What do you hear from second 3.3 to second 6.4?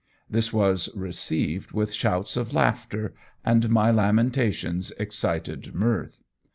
and my lamentations excited mirth.